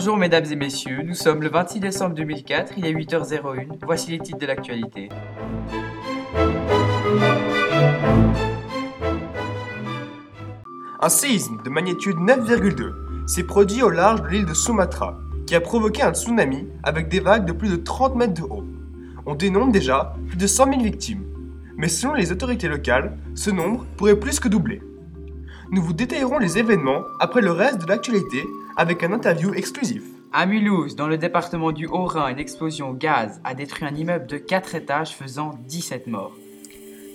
[0.00, 4.20] Bonjour mesdames et messieurs, nous sommes le 26 décembre 2004, il est 8h01, voici les
[4.20, 5.08] titres de l'actualité.
[11.00, 12.92] Un séisme de magnitude 9,2
[13.26, 17.18] s'est produit au large de l'île de Sumatra, qui a provoqué un tsunami avec des
[17.18, 18.68] vagues de plus de 30 mètres de haut.
[19.26, 21.24] On dénombre déjà plus de 100 000 victimes,
[21.76, 24.80] mais selon les autorités locales, ce nombre pourrait plus que doubler.
[25.72, 28.44] Nous vous détaillerons les événements après le reste de l'actualité
[28.78, 30.04] avec un interview exclusif.
[30.32, 34.28] À Mulhouse, dans le département du Haut-Rhin, une explosion au gaz a détruit un immeuble
[34.28, 36.36] de 4 étages faisant 17 morts.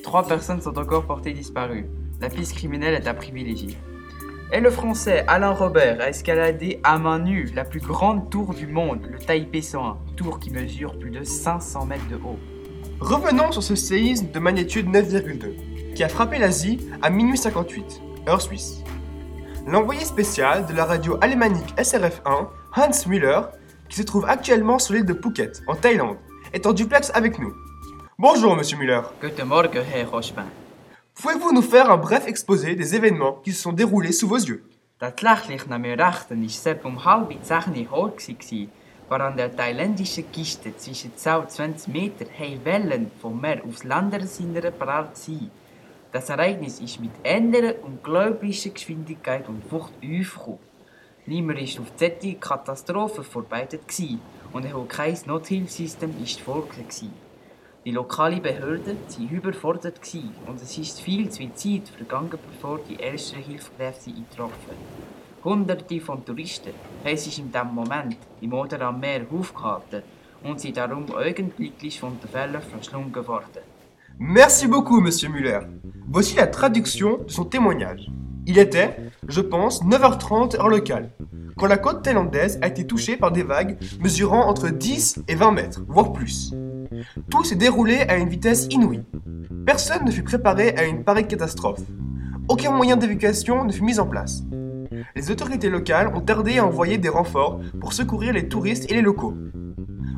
[0.04, 1.86] Trois personnes sont encore portées disparues.
[2.20, 3.78] La piste criminelle est à privilégier.
[4.52, 8.68] Et le français Alain Robert a escaladé à main nue la plus grande tour du
[8.68, 12.40] monde, le Taipei 101, tour qui mesure plus de 500 mètres de haut.
[13.00, 18.42] Revenons sur ce séisme de magnitude 9,2 qui a frappé l'Asie à minuit 58, heure
[18.42, 18.84] suisse.
[19.66, 23.42] L'envoyé spécial de la radio alémanique SRF1, Hans Müller,
[23.88, 26.18] qui se trouve actuellement sur l'île de Phuket, en Thaïlande,
[26.52, 27.54] est en duplex avec nous.
[28.20, 29.02] Bonjour, monsieur Müller.
[29.22, 30.46] Guten Morgen, Herr Rochepin.
[31.16, 34.64] Pouvez-vous nous faire un bref exposé des événements qui se sont déroulés sous vos yeux?
[35.00, 38.70] Das Lichtlicht nach mir rechten ist etwa um halb zehn Uhr gsi,
[39.10, 43.84] war an der thailändischen Kiste zwischen 10 und 20 Meter haben Wellen vom Meer aufs
[43.84, 45.52] Landersinner prallt sein.
[46.14, 50.60] Das Ereignis ist mit einer unglaublicher Geschwindigkeit und Wucht aufgekommen.
[51.26, 53.82] Niemand ist auf diese Katastrophe vorbereitet
[54.52, 57.10] und auch kein Nothilfsystem gsi.
[57.84, 60.00] Die lokale Behörden waren überfordert
[60.46, 64.78] und es ist viel zu viel Zeit vergangen, bevor die ersten Hilfskräfte eintrafen.
[65.44, 70.04] Hunderte von Touristen haben sich in diesem Moment im Oder am Meer aufgehalten
[70.44, 73.73] und sind darum eigentlich von den Fällen verschlungen worden.
[74.20, 75.60] Merci beaucoup, monsieur Müller.
[76.10, 78.12] Voici la traduction de son témoignage.
[78.46, 78.98] Il était,
[79.28, 81.10] je pense, 9h30 heure locale,
[81.58, 85.52] quand la côte thaïlandaise a été touchée par des vagues mesurant entre 10 et 20
[85.52, 86.54] mètres, voire plus.
[87.30, 89.04] Tout s'est déroulé à une vitesse inouïe.
[89.66, 91.82] Personne ne fut préparé à une pareille catastrophe.
[92.48, 94.44] Aucun moyen d'évacuation ne fut mis en place.
[95.16, 99.02] Les autorités locales ont tardé à envoyer des renforts pour secourir les touristes et les
[99.02, 99.34] locaux.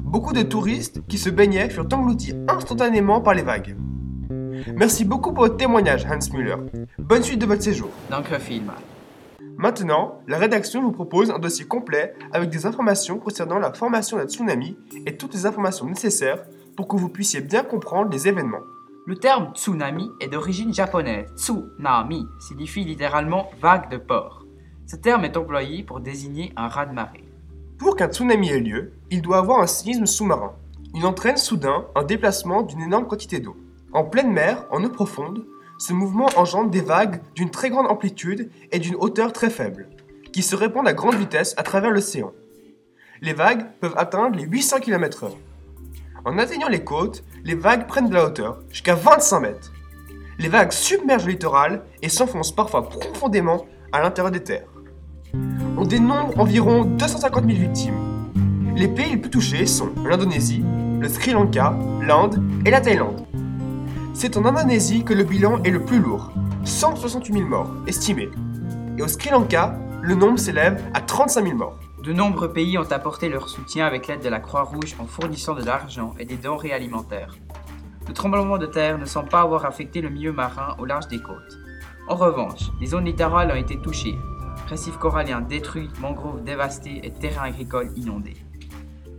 [0.03, 3.75] Beaucoup de touristes qui se baignaient furent engloutis instantanément par les vagues.
[4.75, 6.55] Merci beaucoup pour votre témoignage, Hans Müller.
[6.97, 7.89] Bonne suite de votre séjour.
[8.09, 8.75] Danke vielmals.
[9.57, 14.27] Maintenant, la rédaction vous propose un dossier complet avec des informations concernant la formation d'un
[14.27, 16.43] tsunami et toutes les informations nécessaires
[16.75, 18.63] pour que vous puissiez bien comprendre les événements.
[19.07, 21.29] Le terme tsunami est d'origine japonaise.
[21.37, 24.45] Tsunami signifie littéralement vague de port.
[24.87, 27.23] Ce terme est employé pour désigner un raz-de-marée.
[27.77, 30.53] Pour qu'un tsunami ait lieu, il doit avoir un séisme sous-marin.
[30.93, 33.55] Il entraîne soudain un déplacement d'une énorme quantité d'eau.
[33.95, 35.45] En pleine mer, en eau profonde,
[35.77, 39.87] ce mouvement engendre des vagues d'une très grande amplitude et d'une hauteur très faible,
[40.33, 42.33] qui se répandent à grande vitesse à travers l'océan.
[43.21, 45.29] Les vagues peuvent atteindre les 800 km/h.
[46.25, 49.71] En atteignant les côtes, les vagues prennent de la hauteur, jusqu'à 25 mètres.
[50.39, 54.67] Les vagues submergent le littoral et s'enfoncent parfois profondément à l'intérieur des terres.
[55.77, 58.33] On dénombre environ 250 000 victimes.
[58.75, 60.65] Les pays les plus touchés sont l'Indonésie,
[60.99, 63.25] le Sri Lanka, l'Inde et la Thaïlande.
[64.17, 66.31] C'est en Indonésie que le bilan est le plus lourd,
[66.63, 68.29] 168 000 morts estimés.
[68.97, 71.77] Et au Sri Lanka, le nombre s'élève à 35 000 morts.
[72.01, 75.65] De nombreux pays ont apporté leur soutien avec l'aide de la Croix-Rouge en fournissant de
[75.65, 77.35] l'argent et des denrées alimentaires.
[78.07, 81.19] Le tremblement de terre ne semble pas avoir affecté le milieu marin au large des
[81.19, 81.59] côtes.
[82.07, 84.17] En revanche, les zones littorales ont été touchées.
[84.69, 88.37] Récifs coralliens détruits, mangroves dévastés et terrains agricoles inondés.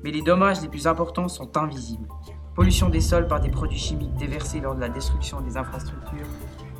[0.02, 2.08] Mais les dommages les plus importants sont invisibles.
[2.56, 6.26] Pollution des sols par des produits chimiques déversés lors de la destruction des infrastructures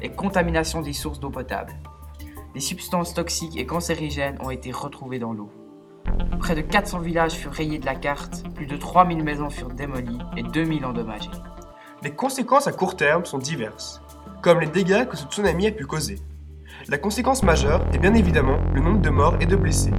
[0.01, 1.75] et contamination des sources d'eau potable.
[2.55, 5.51] Des substances toxiques et cancérigènes ont été retrouvées dans l'eau.
[6.39, 10.19] Près de 400 villages furent rayés de la carte, plus de 3000 maisons furent démolies
[10.39, 11.29] et 2000 endommagées.
[12.03, 14.01] Les conséquences à court terme sont diverses,
[14.43, 16.21] comme les dégâts que ce tsunami a pu causer.
[16.89, 19.93] La conséquence majeure est bien évidemment le nombre de morts et de blessés.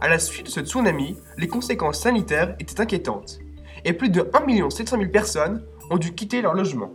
[0.00, 3.38] À la suite de ce tsunami, les conséquences sanitaires étaient inquiétantes,
[3.84, 6.92] et plus de 1 700 000 personnes ont dû quitter leur logement.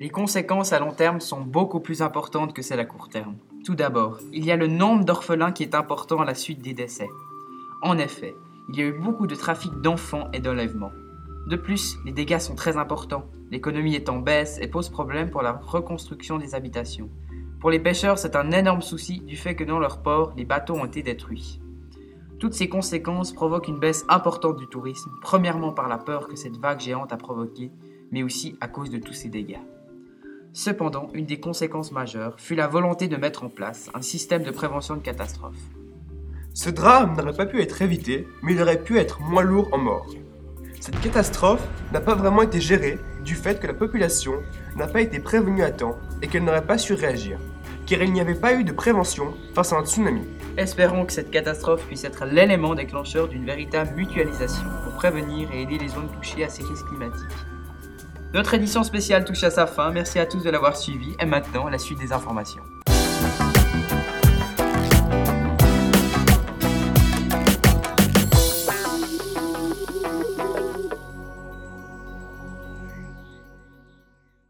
[0.00, 3.36] Les conséquences à long terme sont beaucoup plus importantes que celles à court terme.
[3.64, 6.72] Tout d'abord, il y a le nombre d'orphelins qui est important à la suite des
[6.72, 7.08] décès.
[7.82, 8.34] En effet,
[8.70, 10.92] il y a eu beaucoup de trafic d'enfants et d'enlèvements.
[11.46, 13.26] De plus, les dégâts sont très importants.
[13.50, 17.10] L'économie est en baisse et pose problème pour la reconstruction des habitations.
[17.60, 20.76] Pour les pêcheurs, c'est un énorme souci du fait que dans leur port, les bateaux
[20.76, 21.60] ont été détruits.
[22.40, 26.56] Toutes ces conséquences provoquent une baisse importante du tourisme, premièrement par la peur que cette
[26.56, 27.70] vague géante a provoquée,
[28.10, 29.60] mais aussi à cause de tous ces dégâts.
[30.54, 34.50] Cependant, une des conséquences majeures fut la volonté de mettre en place un système de
[34.50, 35.60] prévention de catastrophes.
[36.54, 39.78] Ce drame n'aurait pas pu être évité, mais il aurait pu être moins lourd en
[39.78, 40.10] morts.
[40.80, 44.32] Cette catastrophe n'a pas vraiment été gérée du fait que la population
[44.76, 47.38] n'a pas été prévenue à temps et qu'elle n'aurait pas su réagir,
[47.84, 50.22] car il n'y avait pas eu de prévention face à un tsunami.
[50.60, 55.78] Espérons que cette catastrophe puisse être l'élément déclencheur d'une véritable mutualisation pour prévenir et aider
[55.78, 57.24] les zones touchées à ces risques climatiques.
[58.34, 61.70] Notre édition spéciale touche à sa fin, merci à tous de l'avoir suivi et maintenant
[61.70, 62.62] la suite des informations.